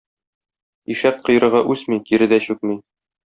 Ишәк 0.95 1.19
койрыгы 1.27 1.63
үсми, 1.75 2.01
кире 2.09 2.29
дә 2.35 2.41
чүкми. 2.49 2.79